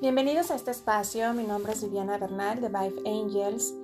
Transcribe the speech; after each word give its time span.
Bienvenidos 0.00 0.52
a 0.52 0.54
este 0.54 0.70
espacio, 0.70 1.34
mi 1.34 1.42
nombre 1.42 1.72
es 1.72 1.82
Viviana 1.82 2.18
Bernal 2.18 2.60
de 2.60 2.68
Vive 2.68 3.02
Angels 3.04 3.74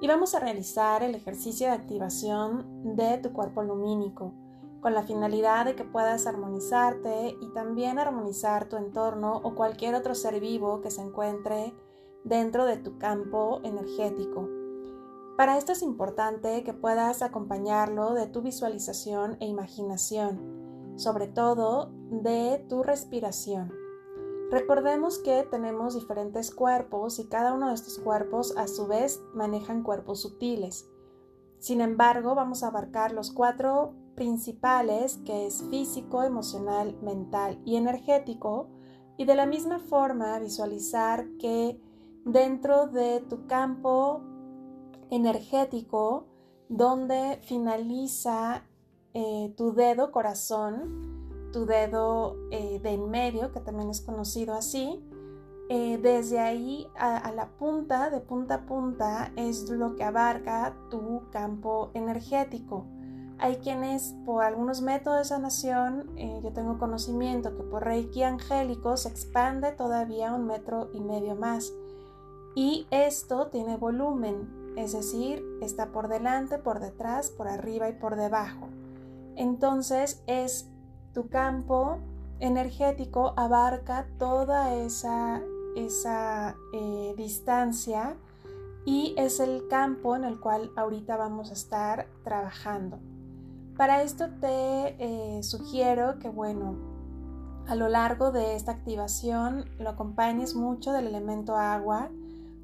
y 0.00 0.06
vamos 0.06 0.32
a 0.36 0.38
realizar 0.38 1.02
el 1.02 1.16
ejercicio 1.16 1.66
de 1.66 1.72
activación 1.72 2.94
de 2.94 3.18
tu 3.18 3.32
cuerpo 3.32 3.60
lumínico 3.64 4.32
con 4.80 4.94
la 4.94 5.02
finalidad 5.02 5.64
de 5.64 5.74
que 5.74 5.82
puedas 5.82 6.28
armonizarte 6.28 7.36
y 7.40 7.52
también 7.54 7.98
armonizar 7.98 8.68
tu 8.68 8.76
entorno 8.76 9.40
o 9.42 9.56
cualquier 9.56 9.96
otro 9.96 10.14
ser 10.14 10.38
vivo 10.38 10.80
que 10.80 10.92
se 10.92 11.02
encuentre 11.02 11.74
dentro 12.22 12.66
de 12.66 12.76
tu 12.76 12.96
campo 12.98 13.60
energético. 13.64 14.48
Para 15.36 15.58
esto 15.58 15.72
es 15.72 15.82
importante 15.82 16.62
que 16.62 16.72
puedas 16.72 17.20
acompañarlo 17.20 18.14
de 18.14 18.28
tu 18.28 18.42
visualización 18.42 19.38
e 19.40 19.46
imaginación, 19.46 20.94
sobre 20.94 21.26
todo 21.26 21.90
de 22.10 22.64
tu 22.68 22.84
respiración. 22.84 23.83
Recordemos 24.54 25.18
que 25.18 25.42
tenemos 25.42 25.96
diferentes 25.96 26.54
cuerpos 26.54 27.18
y 27.18 27.26
cada 27.26 27.52
uno 27.54 27.70
de 27.70 27.74
estos 27.74 27.98
cuerpos 27.98 28.56
a 28.56 28.68
su 28.68 28.86
vez 28.86 29.20
manejan 29.34 29.82
cuerpos 29.82 30.20
sutiles. 30.20 30.88
Sin 31.58 31.80
embargo, 31.80 32.36
vamos 32.36 32.62
a 32.62 32.68
abarcar 32.68 33.10
los 33.10 33.32
cuatro 33.32 33.96
principales 34.14 35.18
que 35.26 35.48
es 35.48 35.64
físico, 35.70 36.22
emocional, 36.22 36.96
mental 37.02 37.60
y 37.64 37.74
energético 37.74 38.68
y 39.16 39.24
de 39.24 39.34
la 39.34 39.44
misma 39.44 39.80
forma 39.80 40.38
visualizar 40.38 41.26
que 41.40 41.80
dentro 42.24 42.86
de 42.86 43.24
tu 43.28 43.48
campo 43.48 44.20
energético 45.10 46.28
donde 46.68 47.40
finaliza 47.42 48.68
eh, 49.14 49.52
tu 49.56 49.74
dedo 49.74 50.12
corazón, 50.12 51.23
tu 51.54 51.66
dedo 51.66 52.36
eh, 52.50 52.80
de 52.82 52.90
en 52.90 53.08
medio, 53.08 53.52
que 53.52 53.60
también 53.60 53.88
es 53.88 54.00
conocido 54.00 54.54
así, 54.54 55.00
eh, 55.68 55.98
desde 56.02 56.40
ahí 56.40 56.88
a, 56.96 57.30
la 57.30 57.46
punta, 57.56 58.10
de 58.10 58.20
punta 58.20 58.54
a 58.56 58.66
punta, 58.66 59.32
es 59.36 59.70
lo 59.70 59.94
que 59.94 60.02
abarca 60.02 60.76
tu 60.90 61.22
campo 61.30 61.92
energético. 61.94 62.86
Hay 63.38 63.56
quienes 63.56 64.16
por 64.26 64.42
algunos 64.42 64.82
métodos 64.82 65.18
de 65.18 65.24
sanación, 65.26 66.10
eh, 66.16 66.40
yo 66.42 66.52
tengo 66.52 66.76
conocimiento 66.78 67.56
que 67.56 67.62
por 67.62 67.84
Reiki 67.84 68.24
angélico 68.24 68.96
se 68.96 69.08
expande 69.08 69.70
todavía 69.70 70.34
un 70.34 70.46
metro 70.46 70.90
y 70.92 71.00
medio 71.00 71.36
más. 71.36 71.72
Y 72.56 72.88
esto 72.90 73.46
tiene 73.46 73.76
volumen, 73.76 74.74
es 74.76 74.92
decir, 74.92 75.44
está 75.62 75.92
por 75.92 76.08
delante, 76.08 76.58
por 76.58 76.80
detrás, 76.80 77.30
por 77.30 77.46
arriba 77.46 77.88
y 77.88 77.92
por 77.92 78.16
debajo. 78.16 78.68
Entonces 79.36 80.22
es 80.26 80.73
tu 81.14 81.28
campo 81.28 81.98
energético 82.40 83.32
abarca 83.36 84.06
toda 84.18 84.74
esa, 84.74 85.40
esa 85.76 86.56
eh, 86.72 87.14
distancia 87.16 88.16
y 88.84 89.14
es 89.16 89.40
el 89.40 89.66
campo 89.68 90.14
en 90.16 90.24
el 90.24 90.38
cual 90.38 90.70
ahorita 90.76 91.16
vamos 91.16 91.50
a 91.50 91.54
estar 91.54 92.06
trabajando. 92.22 92.98
Para 93.76 94.02
esto 94.02 94.28
te 94.40 94.96
eh, 94.98 95.42
sugiero 95.42 96.18
que, 96.18 96.28
bueno, 96.28 96.76
a 97.66 97.74
lo 97.74 97.88
largo 97.88 98.30
de 98.30 98.56
esta 98.56 98.72
activación 98.72 99.64
lo 99.78 99.90
acompañes 99.90 100.54
mucho 100.54 100.92
del 100.92 101.06
elemento 101.06 101.56
agua. 101.56 102.10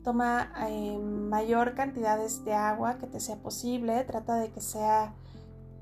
Toma 0.04 0.52
eh, 0.68 0.98
mayor 0.98 1.74
cantidades 1.74 2.44
de 2.44 2.54
agua 2.54 2.98
que 2.98 3.06
te 3.06 3.18
sea 3.18 3.36
posible. 3.36 4.04
Trata 4.04 4.36
de 4.36 4.50
que 4.50 4.60
sea 4.60 5.14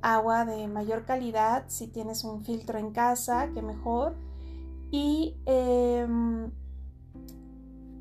agua 0.03 0.45
de 0.45 0.69
mayor 0.69 1.05
calidad. 1.05 1.65
Si 1.69 1.89
tienes 1.89 2.25
un 2.25 2.45
filtro 2.45 2.79
en 2.79 2.93
casa, 2.93 3.51
que 3.53 3.63
mejor. 3.63 4.17
Y 4.91 5.37
em, 5.47 6.51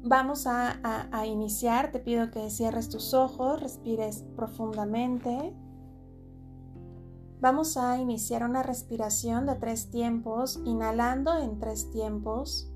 vamos 0.04 0.48
a 0.48 1.26
iniciar. 1.26 1.92
Te 1.92 2.00
pido 2.00 2.32
que 2.32 2.50
cierres 2.50 2.90
tus 2.90 3.14
ojos, 3.14 3.62
respires 3.62 4.24
profundamente. 4.36 5.56
Vamos 7.40 7.78
a 7.78 8.00
iniciar 8.00 8.44
una 8.44 8.64
respiración 8.64 9.46
de 9.46 9.54
tres 9.56 9.92
tiempos, 9.92 10.60
inhalando 10.66 11.38
en 11.38 11.60
tres 11.60 11.92
tiempos. 11.92 12.72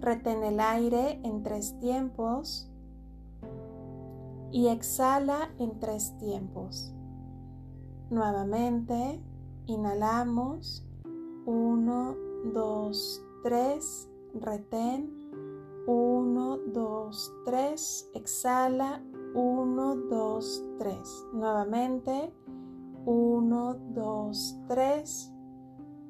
Retén 0.00 0.44
el 0.44 0.60
aire 0.60 1.20
en 1.24 1.42
tres 1.42 1.78
tiempos 1.80 2.70
y 4.52 4.68
exhala 4.68 5.50
en 5.58 5.80
tres 5.80 6.16
tiempos. 6.18 6.91
Nuevamente, 8.12 9.20
inhalamos. 9.66 10.86
Uno, 11.46 12.14
dos, 12.52 13.24
tres. 13.42 14.08
Retén. 14.34 15.10
Uno, 15.86 16.58
dos, 16.58 17.34
tres. 17.46 18.10
Exhala. 18.14 19.02
Uno, 19.34 19.96
dos, 19.96 20.62
tres. 20.78 21.26
Nuevamente. 21.32 22.34
1, 23.04 23.74
2, 23.94 24.58
3, 24.68 25.32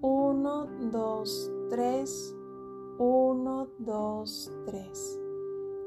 1, 0.02 0.66
2, 0.90 1.50
3, 1.70 2.36
1, 2.98 3.68
2, 3.78 4.52
3. 4.66 5.20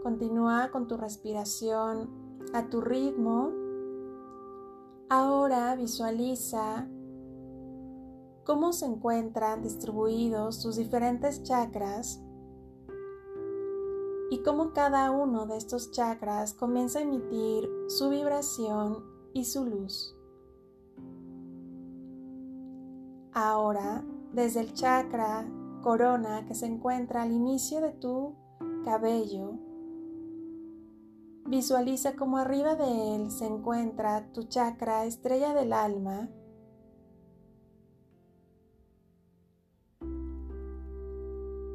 Continúa 0.02 0.72
con 0.72 0.88
tu 0.88 0.98
respiración 0.98 2.10
a 2.54 2.70
tu 2.70 2.82
ritmo. 2.82 3.65
Ahora 5.10 5.76
visualiza 5.76 6.88
cómo 8.44 8.74
se 8.74 8.88
encuentran 8.88 9.62
distribuidos 9.62 10.64
tus 10.64 10.78
diferentes 10.78 11.44
chakras 11.44 12.22
y 14.32 14.40
cómo 14.40 14.74
cada 14.74 15.12
uno 15.12 15.46
de 15.46 15.58
estos 15.58 15.92
chakras 15.92 16.56
comienza 16.56 16.98
a 17.00 17.02
emitir 17.04 17.70
su 17.88 18.10
vibración 18.10 19.04
y 19.34 19.46
su 19.46 19.66
luz. 19.66 20.16
Ahora, 23.32 24.04
desde 24.34 24.62
el 24.62 24.74
chakra 24.74 25.48
corona 25.84 26.48
que 26.48 26.56
se 26.56 26.66
encuentra 26.66 27.22
al 27.22 27.32
inicio 27.32 27.80
de 27.80 27.92
tu 27.92 28.34
cabello, 28.84 29.60
visualiza 31.46 32.16
como 32.16 32.38
arriba 32.38 32.76
de 32.76 33.16
él 33.16 33.32
se 33.32 33.46
encuentra 33.46 34.32
tu 34.34 34.44
chakra 34.44 35.06
estrella 35.06 35.54
del 35.54 35.74
alma. 35.74 36.30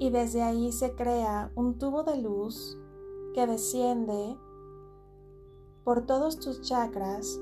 Y 0.01 0.11
desde 0.11 0.43
ahí 0.43 0.73
se 0.73 0.95
crea 0.95 1.53
un 1.55 1.79
tubo 1.79 2.03
de 2.03 2.17
luz 2.17 2.77
que 3.35 3.47
desciende 3.47 4.37
por 5.85 6.07
todos 6.07 6.41
tus 6.41 6.63
chakras 6.63 7.39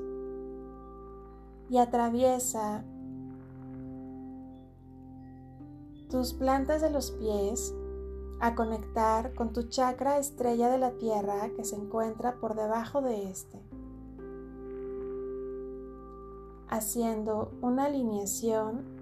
y 1.70 1.78
atraviesa 1.78 2.84
tus 6.10 6.32
plantas 6.34 6.82
de 6.82 6.90
los 6.90 7.12
pies 7.12 7.74
a 8.40 8.54
conectar 8.54 9.34
con 9.34 9.52
tu 9.52 9.64
chakra 9.64 10.18
estrella 10.18 10.70
de 10.70 10.78
la 10.78 10.92
tierra 10.92 11.50
que 11.56 11.64
se 11.64 11.76
encuentra 11.76 12.36
por 12.36 12.54
debajo 12.54 13.02
de 13.02 13.30
este, 13.30 13.60
haciendo 16.68 17.52
una 17.60 17.86
alineación 17.86 18.98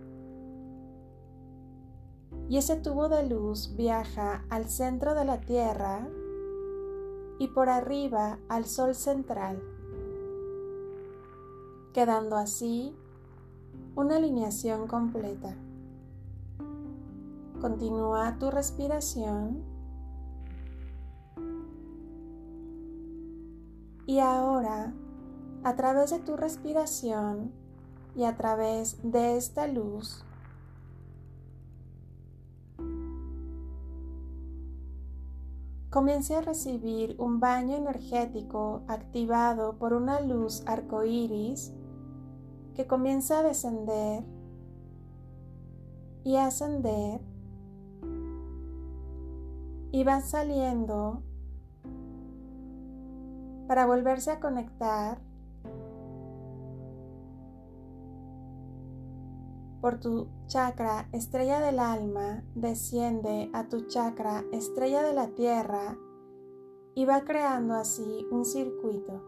y 2.49 2.59
ese 2.59 2.77
tubo 2.77 3.09
de 3.09 3.29
luz 3.29 3.75
viaja 3.77 4.45
al 4.51 4.69
centro 4.69 5.15
de 5.15 5.25
la 5.25 5.41
tierra 5.41 6.09
y 7.39 7.49
por 7.49 7.69
arriba 7.69 8.39
al 8.49 8.65
sol 8.65 8.95
central, 8.95 9.63
quedando 11.93 12.37
así 12.37 12.95
una 13.95 14.17
alineación 14.17 14.87
completa. 14.87 15.57
Continúa 17.61 18.39
tu 18.39 18.51
respiración. 18.51 19.63
Y 24.07 24.21
ahora, 24.21 24.95
a 25.65 25.75
través 25.75 26.11
de 26.11 26.21
tu 26.21 26.37
respiración 26.37 27.53
y 28.15 28.25
a 28.25 28.37
través 28.37 28.99
de 29.03 29.37
esta 29.37 29.67
luz, 29.67 30.25
comience 35.91 36.37
a 36.37 36.43
recibir 36.43 37.17
un 37.19 37.41
baño 37.41 37.75
energético 37.75 38.83
activado 38.87 39.79
por 39.79 39.93
una 39.93 40.21
luz 40.21 40.63
arcoíris 40.67 41.73
que 42.75 42.87
comienza 42.87 43.39
a 43.39 43.43
descender 43.43 44.23
y 46.23 46.37
ascender 46.37 47.21
y 49.97 50.05
va 50.05 50.21
saliendo 50.21 51.23
para 53.67 53.87
volverse 53.87 54.31
a 54.31 54.41
conectar 54.41 55.23
por 59.81 59.99
tu 59.99 60.29
chakra 60.49 61.09
estrella 61.13 61.61
del 61.61 61.79
alma, 61.79 62.45
desciende 62.55 63.49
a 63.55 63.71
tu 63.71 63.87
chakra 63.87 64.45
estrella 64.53 65.03
de 65.03 65.15
la 65.15 65.29
tierra 65.29 65.97
y 66.95 67.07
va 67.07 67.23
creando 67.23 67.73
así 67.73 68.27
un 68.31 68.45
circuito. 68.45 69.23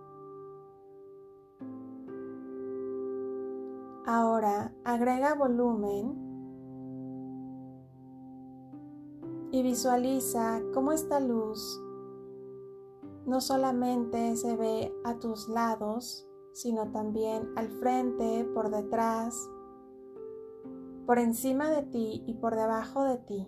Ahora 4.04 4.74
agrega 4.84 5.32
volumen 5.32 6.27
y 9.50 9.62
visualiza 9.62 10.60
cómo 10.74 10.92
esta 10.92 11.20
luz 11.20 11.80
no 13.26 13.40
solamente 13.40 14.36
se 14.36 14.56
ve 14.56 14.92
a 15.04 15.18
tus 15.18 15.48
lados, 15.48 16.26
sino 16.52 16.90
también 16.90 17.52
al 17.56 17.68
frente, 17.68 18.44
por 18.54 18.70
detrás, 18.70 19.48
por 21.06 21.18
encima 21.18 21.70
de 21.70 21.82
ti 21.82 22.24
y 22.26 22.34
por 22.34 22.56
debajo 22.56 23.04
de 23.04 23.18
ti. 23.18 23.46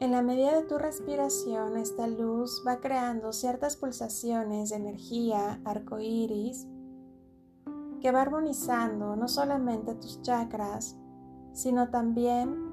En 0.00 0.12
la 0.12 0.22
medida 0.22 0.54
de 0.54 0.62
tu 0.62 0.78
respiración, 0.78 1.76
esta 1.76 2.06
luz 2.06 2.62
va 2.66 2.80
creando 2.80 3.34
ciertas 3.34 3.76
pulsaciones 3.76 4.70
de 4.70 4.76
energía 4.76 5.60
arcoíris 5.64 6.66
que 8.00 8.12
va 8.12 8.22
armonizando 8.22 9.16
no 9.16 9.28
solamente 9.28 9.94
tus 9.94 10.22
chakras, 10.22 10.96
sino 11.52 11.90
también 11.90 12.70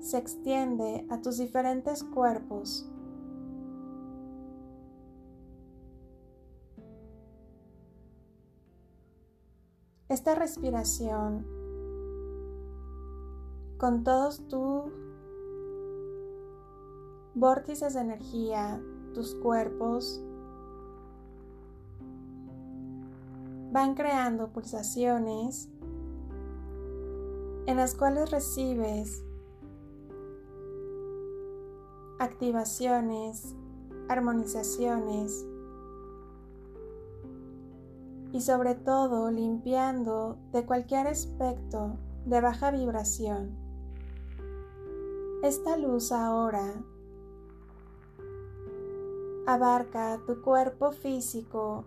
se 0.00 0.18
extiende 0.18 1.06
a 1.10 1.20
tus 1.20 1.38
diferentes 1.38 2.02
cuerpos. 2.02 2.88
Esta 10.08 10.34
respiración 10.34 11.46
con 13.78 14.04
todos 14.04 14.46
tus 14.48 14.92
vórtices 17.34 17.94
de 17.94 18.00
energía, 18.00 18.82
tus 19.14 19.34
cuerpos, 19.36 20.22
van 23.72 23.94
creando 23.94 24.48
pulsaciones 24.48 25.70
en 27.66 27.76
las 27.78 27.94
cuales 27.94 28.30
recibes 28.30 29.24
activaciones, 32.18 33.56
armonizaciones 34.08 35.46
y 38.32 38.42
sobre 38.42 38.74
todo 38.74 39.30
limpiando 39.30 40.36
de 40.52 40.66
cualquier 40.66 41.06
aspecto 41.06 41.96
de 42.26 42.40
baja 42.42 42.70
vibración. 42.72 43.56
Esta 45.42 45.78
luz 45.78 46.12
ahora 46.12 46.74
abarca 49.46 50.20
tu 50.26 50.42
cuerpo 50.42 50.92
físico, 50.92 51.84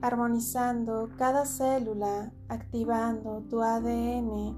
armonizando 0.00 1.10
cada 1.16 1.44
célula, 1.44 2.32
activando 2.48 3.42
tu 3.48 3.62
ADN, 3.62 4.56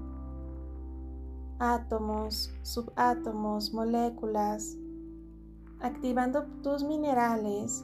átomos, 1.59 2.53
subátomos, 2.63 3.73
moléculas, 3.73 4.77
activando 5.79 6.45
tus 6.63 6.83
minerales, 6.83 7.83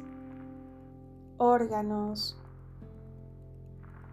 órganos. 1.38 2.38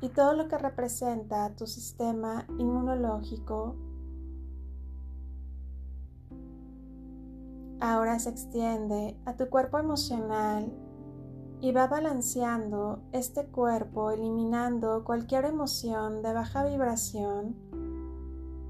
Y 0.00 0.10
todo 0.10 0.32
lo 0.34 0.46
que 0.46 0.58
representa 0.58 1.54
tu 1.56 1.66
sistema 1.66 2.46
inmunológico. 2.58 3.74
Ahora 7.80 8.18
se 8.18 8.30
extiende 8.30 9.16
a 9.24 9.36
tu 9.36 9.48
cuerpo 9.48 9.78
emocional 9.78 10.72
y 11.60 11.72
va 11.72 11.88
balanceando 11.88 13.00
este 13.12 13.46
cuerpo, 13.46 14.10
eliminando 14.10 15.04
cualquier 15.04 15.44
emoción 15.44 16.22
de 16.22 16.32
baja 16.32 16.64
vibración 16.64 17.56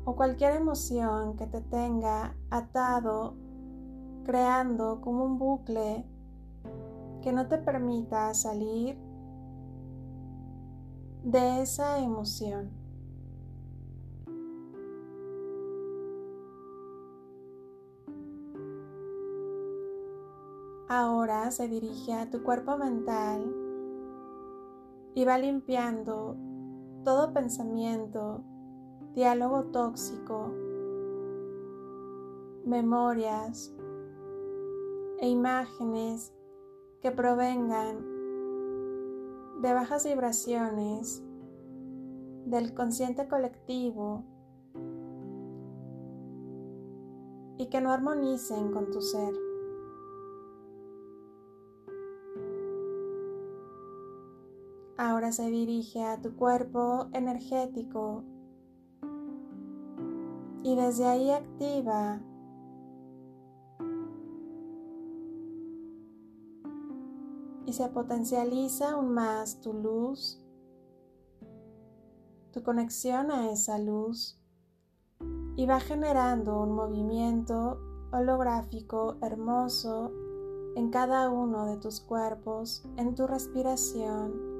o 0.05 0.17
cualquier 0.17 0.55
emoción 0.55 1.37
que 1.37 1.47
te 1.47 1.61
tenga 1.61 2.35
atado 2.51 3.37
creando 4.25 5.01
como 5.01 5.25
un 5.25 5.39
bucle 5.39 6.05
que 7.23 7.33
no 7.33 7.47
te 7.49 7.59
permita 7.59 8.33
salir 8.33 8.99
de 11.25 11.61
esa 11.61 11.99
emoción. 11.99 12.78
Ahora 20.89 21.51
se 21.51 21.69
dirige 21.69 22.15
a 22.15 22.31
tu 22.31 22.43
cuerpo 22.43 22.79
mental 22.79 23.55
y 25.15 25.25
va 25.25 25.39
limpiando 25.39 26.37
todo 27.05 27.33
pensamiento, 27.33 28.43
diálogo 29.15 29.65
tóxico, 29.65 30.53
memorias, 32.65 33.75
e 35.21 35.29
imágenes 35.29 36.33
que 37.01 37.11
provengan 37.11 37.99
de 39.61 39.75
bajas 39.75 40.05
vibraciones 40.05 41.23
del 42.47 42.73
consciente 42.75 43.27
colectivo 43.27 44.25
y 47.59 47.67
que 47.69 47.81
no 47.81 47.91
armonicen 47.91 48.71
con 48.71 48.91
tu 48.91 49.01
ser. 49.01 49.48
Ahora 55.19 55.33
se 55.33 55.51
dirige 55.51 56.05
a 56.05 56.21
tu 56.21 56.37
cuerpo 56.37 57.09
energético 57.13 58.23
y 60.63 60.77
desde 60.77 61.07
ahí 61.07 61.33
activa 61.33 62.21
y 67.67 67.73
se 67.73 67.89
potencializa 67.89 68.93
aún 68.93 69.13
más 69.13 69.61
tu 69.61 69.73
luz, 69.73 70.41
tu 72.53 72.63
conexión 72.63 73.33
a 73.33 73.51
esa 73.51 73.77
luz 73.81 74.41
y 75.57 75.67
va 75.67 75.81
generando 75.81 76.63
un 76.63 76.77
movimiento 76.77 77.81
holográfico 78.13 79.17
hermoso 79.21 80.13
en 80.77 80.91
cada 80.91 81.29
uno 81.29 81.67
de 81.67 81.77
tus 81.77 81.99
cuerpos, 81.99 82.85
en 82.97 83.17
tu 83.17 83.27
respiración 83.27 84.58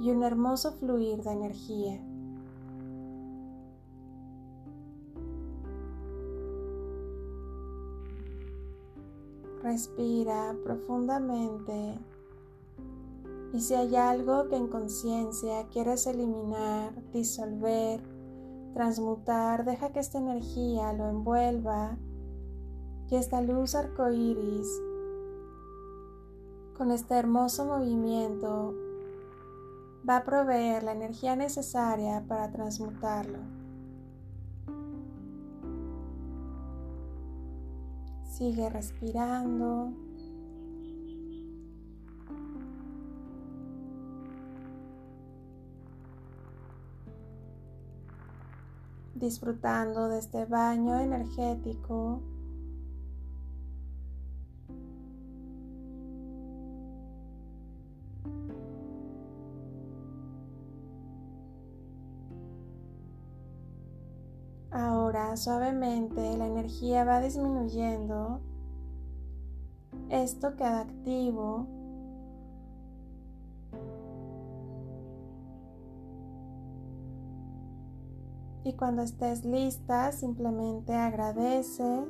y 0.00 0.10
un 0.10 0.22
hermoso 0.22 0.72
fluir 0.72 1.22
de 1.22 1.32
energía. 1.32 2.00
Respira 9.62 10.56
profundamente 10.64 11.98
y 13.52 13.60
si 13.60 13.74
hay 13.74 13.96
algo 13.96 14.48
que 14.48 14.56
en 14.56 14.68
conciencia 14.68 15.66
quieres 15.68 16.06
eliminar, 16.06 16.92
disolver, 17.12 18.00
transmutar, 18.74 19.64
deja 19.64 19.90
que 19.90 20.00
esta 20.00 20.18
energía 20.18 20.92
lo 20.92 21.08
envuelva 21.08 21.96
y 23.10 23.16
esta 23.16 23.40
luz 23.40 23.74
arcoíris 23.74 24.68
con 26.76 26.92
este 26.92 27.14
hermoso 27.14 27.64
movimiento 27.64 28.74
va 30.08 30.18
a 30.18 30.24
proveer 30.24 30.82
la 30.84 30.92
energía 30.92 31.36
necesaria 31.36 32.24
para 32.26 32.50
transmutarlo. 32.50 33.38
Sigue 38.24 38.70
respirando. 38.70 39.92
disfrutando 49.14 50.08
de 50.08 50.20
este 50.20 50.44
baño 50.44 50.96
energético. 51.00 52.22
Suavemente 65.36 66.36
la 66.36 66.46
energía 66.46 67.04
va 67.04 67.20
disminuyendo. 67.20 68.40
Esto 70.10 70.56
queda 70.56 70.80
activo. 70.80 71.66
Y 78.64 78.72
cuando 78.74 79.02
estés 79.02 79.44
lista, 79.44 80.12
simplemente 80.12 80.92
agradece. 80.92 82.04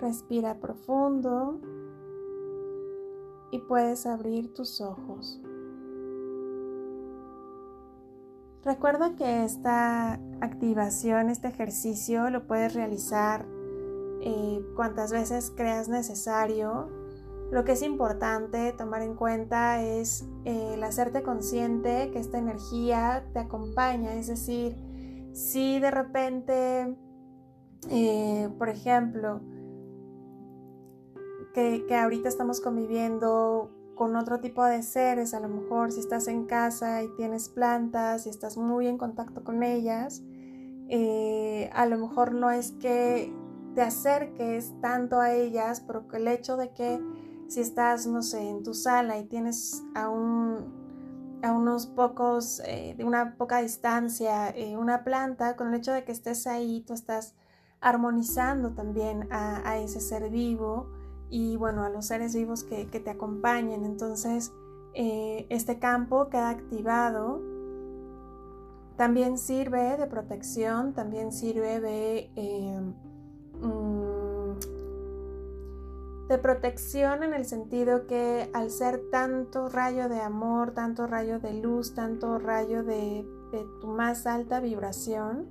Respira 0.00 0.60
profundo 0.60 1.60
y 3.50 3.58
puedes 3.60 4.06
abrir 4.06 4.52
tus 4.52 4.80
ojos. 4.80 5.40
Recuerda 8.64 9.14
que 9.14 9.44
esta 9.44 10.14
activación, 10.40 11.30
este 11.30 11.48
ejercicio 11.48 12.28
lo 12.30 12.46
puedes 12.46 12.74
realizar 12.74 13.46
eh, 14.20 14.60
cuantas 14.74 15.12
veces 15.12 15.52
creas 15.56 15.88
necesario. 15.88 16.90
Lo 17.52 17.64
que 17.64 17.72
es 17.72 17.82
importante 17.82 18.72
tomar 18.72 19.02
en 19.02 19.14
cuenta 19.14 19.82
es 19.82 20.26
el 20.44 20.82
hacerte 20.82 21.22
consciente 21.22 22.10
que 22.10 22.18
esta 22.18 22.38
energía 22.38 23.24
te 23.32 23.38
acompaña, 23.38 24.14
es 24.14 24.26
decir, 24.26 24.76
si 25.32 25.78
de 25.78 25.90
repente, 25.90 26.96
eh, 27.90 28.50
por 28.58 28.68
ejemplo, 28.68 29.40
que, 31.54 31.86
que 31.86 31.96
ahorita 31.96 32.28
estamos 32.28 32.60
conviviendo 32.60 33.70
con 33.98 34.14
otro 34.14 34.38
tipo 34.38 34.64
de 34.64 34.84
seres, 34.84 35.34
a 35.34 35.40
lo 35.40 35.48
mejor 35.48 35.90
si 35.90 35.98
estás 35.98 36.28
en 36.28 36.46
casa 36.46 37.02
y 37.02 37.08
tienes 37.16 37.48
plantas 37.48 38.26
y 38.26 38.30
estás 38.30 38.56
muy 38.56 38.86
en 38.86 38.96
contacto 38.96 39.42
con 39.42 39.64
ellas, 39.64 40.22
eh, 40.88 41.68
a 41.74 41.84
lo 41.84 41.98
mejor 41.98 42.32
no 42.32 42.52
es 42.52 42.70
que 42.72 43.34
te 43.74 43.82
acerques 43.82 44.72
tanto 44.80 45.18
a 45.18 45.32
ellas, 45.32 45.82
pero 45.84 46.04
el 46.12 46.28
hecho 46.28 46.56
de 46.56 46.72
que 46.72 47.02
si 47.48 47.60
estás, 47.60 48.06
no 48.06 48.22
sé, 48.22 48.48
en 48.48 48.62
tu 48.62 48.72
sala 48.72 49.18
y 49.18 49.24
tienes 49.24 49.82
a, 49.96 50.08
un, 50.08 51.40
a 51.42 51.50
unos 51.50 51.88
pocos, 51.88 52.62
eh, 52.66 52.94
de 52.96 53.04
una 53.04 53.36
poca 53.36 53.58
distancia, 53.58 54.50
eh, 54.50 54.76
una 54.76 55.02
planta, 55.02 55.56
con 55.56 55.68
el 55.68 55.74
hecho 55.74 55.92
de 55.92 56.04
que 56.04 56.12
estés 56.12 56.46
ahí, 56.46 56.84
tú 56.86 56.94
estás 56.94 57.34
armonizando 57.80 58.74
también 58.74 59.28
a 59.30 59.78
ese 59.78 60.00
ser 60.00 60.30
vivo 60.30 60.97
y 61.30 61.56
bueno, 61.56 61.84
a 61.84 61.90
los 61.90 62.06
seres 62.06 62.34
vivos 62.34 62.64
que, 62.64 62.86
te 62.86 63.10
acompañen. 63.10 63.84
Entonces, 63.84 64.52
eh, 64.94 65.46
este 65.50 65.78
campo 65.78 66.28
queda 66.28 66.50
activado. 66.50 67.40
También 68.96 69.38
sirve 69.38 69.96
de 69.96 70.06
protección, 70.06 70.92
también 70.92 71.32
sirve 71.32 71.80
de, 71.80 72.30
eh, 72.34 72.80
mm, 73.60 74.58
de 76.28 76.38
protección 76.38 77.22
en 77.22 77.32
el 77.32 77.44
sentido 77.44 78.06
que 78.06 78.50
al 78.52 78.70
ser 78.70 79.00
tanto 79.10 79.68
rayo 79.68 80.08
de 80.08 80.20
amor, 80.20 80.72
tanto 80.72 81.06
rayo 81.06 81.38
de 81.38 81.54
luz, 81.54 81.94
tanto 81.94 82.38
rayo 82.38 82.82
de, 82.82 83.24
de 83.52 83.64
tu 83.80 83.86
más 83.86 84.26
alta 84.26 84.60
vibración 84.60 85.46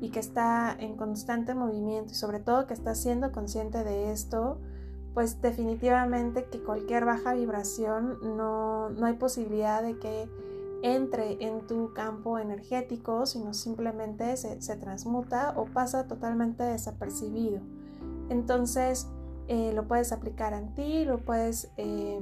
y 0.00 0.10
que 0.10 0.20
está 0.20 0.76
en 0.78 0.96
constante 0.96 1.54
movimiento 1.54 2.12
y 2.12 2.16
sobre 2.16 2.40
todo 2.40 2.66
que 2.66 2.74
está 2.74 2.94
siendo 2.94 3.32
consciente 3.32 3.84
de 3.84 4.12
esto, 4.12 4.60
pues 5.18 5.42
definitivamente 5.42 6.44
que 6.44 6.62
cualquier 6.62 7.04
baja 7.04 7.34
vibración 7.34 8.36
no, 8.36 8.88
hay 9.02 9.14
posibilidad 9.14 9.82
de 9.82 9.98
que 9.98 10.30
entre 10.82 11.44
en 11.44 11.66
tu 11.66 11.92
campo 11.92 12.38
energético, 12.38 13.26
sino 13.26 13.52
simplemente 13.52 14.36
se, 14.36 14.76
transmuta 14.76 15.54
o 15.56 15.64
pasa 15.64 16.06
totalmente 16.06 16.62
desapercibido. 16.62 17.58
Entonces 18.28 19.08
eh, 19.48 19.72
lo 19.74 19.88
puedes 19.88 20.12
aplicar 20.12 20.52
en 20.52 20.72
ti, 20.76 21.04
lo 21.04 21.18
puedes 21.18 21.72
eh, 21.78 22.20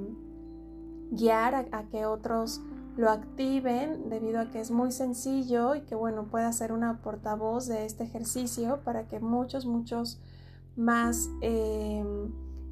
guiar 1.10 1.54
a, 1.54 1.66
a, 1.72 1.88
que 1.90 2.06
otros 2.06 2.62
lo 2.96 3.10
activen 3.10 4.08
debido 4.08 4.40
a 4.40 4.50
que 4.50 4.58
es 4.58 4.70
muy 4.70 4.90
sencillo 4.90 5.74
y 5.74 5.82
que 5.82 5.94
bueno 5.94 6.28
pueda 6.28 6.50
ser 6.54 6.72
una 6.72 7.02
portavoz 7.02 7.66
de 7.66 7.84
este 7.84 8.04
ejercicio 8.04 8.80
para 8.84 9.06
que 9.06 9.20
muchos, 9.20 9.66
muchos 9.66 10.18
más... 10.76 11.28
Eh, 11.42 12.02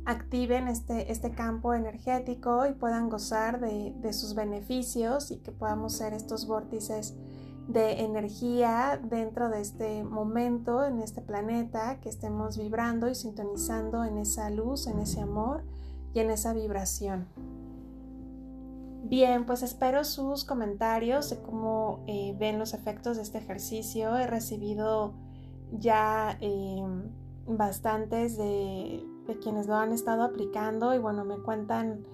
activen 0.06 0.68
este, 0.68 1.10
este 1.10 1.30
campo 1.30 1.74
energético 1.74 2.66
y 2.66 2.72
puedan 2.72 3.08
gozar 3.08 3.60
de, 3.60 4.12
sus 4.12 4.34
beneficios 4.34 5.30
y 5.30 5.38
que 5.38 5.52
podamos 5.52 5.94
ser 5.94 6.12
estos 6.12 6.46
vórtices 6.46 7.14
de 7.68 8.02
energía 8.02 9.00
dentro 9.02 9.48
de 9.48 9.62
este 9.62 10.04
momento, 10.04 10.84
en 10.84 11.00
este 11.00 11.22
planeta, 11.22 11.98
que 12.00 12.10
estemos 12.10 12.58
vibrando 12.58 13.08
y 13.08 13.14
sintonizando 13.14 14.04
en 14.04 14.18
esa 14.18 14.50
luz, 14.50 14.86
en 14.86 14.98
ese 14.98 15.22
amor 15.22 15.64
y 16.12 16.20
en 16.20 16.30
esa 16.30 16.52
vibración. 16.52 17.26
Bien, 19.04 19.46
pues 19.46 19.62
espero 19.62 20.04
sus 20.04 20.44
comentarios 20.44 21.30
de 21.30 21.40
cómo 21.40 22.04
eh, 22.06 22.34
ven 22.38 22.58
los 22.58 22.74
efectos 22.74 23.16
de 23.16 23.22
este 23.22 23.38
ejercicio. 23.38 24.16
He 24.16 24.26
recibido 24.26 25.14
ya 25.72 26.36
eh, 26.40 26.84
bastantes 27.46 28.36
de 28.36 29.04
de 29.26 29.38
quienes 29.38 29.66
lo 29.66 29.74
han 29.74 29.92
estado 29.92 30.22
aplicando 30.22 30.94
y 30.94 30.98
bueno, 30.98 31.24
me 31.24 31.38
cuentan 31.38 32.04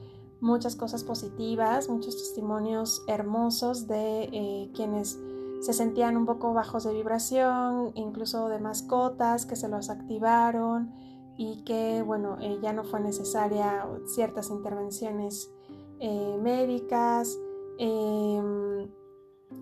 muchas 0.40 0.76
cosas 0.76 1.05
positivas, 1.05 1.88
muchos 1.88 2.17
testimonios 2.17 3.02
hermosos 3.07 3.87
de 3.87 4.23
eh, 4.33 4.71
quienes 4.75 5.19
se 5.61 5.73
sentían 5.73 6.17
un 6.17 6.25
poco 6.25 6.55
bajos 6.55 6.85
de 6.85 6.95
vibración, 6.95 7.93
incluso 7.95 8.49
de 8.49 8.59
mascotas 8.59 9.45
que 9.45 9.57
se 9.57 9.69
los 9.69 9.90
activaron 9.90 10.93
y 11.37 11.62
que 11.64 12.02
bueno, 12.02 12.38
eh, 12.40 12.59
ya 12.62 12.73
no 12.73 12.85
fue 12.85 13.00
necesaria 13.00 13.87
ciertas 14.07 14.50
intervenciones 14.50 15.50
eh, 15.99 16.38
médicas, 16.40 17.38
em, 17.79 18.88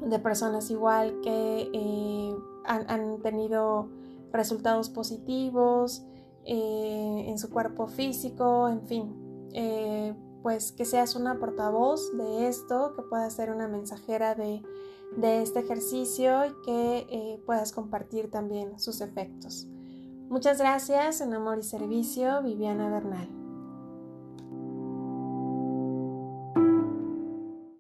de 0.09 0.19
personas 0.21 0.71
igual 0.71 1.21
que 1.23 2.37
han, 2.65 2.89
han 2.89 3.19
tenido 3.21 3.89
resultados 4.33 4.91
positivos, 4.91 6.05
eh, 6.51 7.25
en 7.27 7.39
su 7.39 7.51
cuerpo 7.51 7.89
físico, 7.89 8.71
en 8.71 8.81
fin, 8.87 9.49
eh, 9.53 10.15
pues 10.43 10.73
que 10.73 10.87
seas 10.87 11.15
una 11.15 11.39
portavoz 11.39 12.17
de 12.17 12.49
esto, 12.49 12.95
que 12.97 13.03
puedas 13.03 13.35
ser 13.35 13.51
una 13.51 13.69
mensajera 13.69 14.35
de, 14.35 14.63
este 15.21 15.61
ejercicio 15.61 16.47
y 16.47 16.55
que 16.65 17.07
eh, 17.11 17.43
puedas 17.45 17.73
compartir 17.73 18.31
también 18.31 18.81
sus 18.81 19.03
efectos. 19.03 19.67
Muchas 20.31 20.59
gracias 20.59 21.21
en 21.21 21.35
Amor 21.35 21.59
y 21.59 21.65
Servicio, 21.65 22.43
Viviana 22.43 22.89
Bernal. 22.89 23.48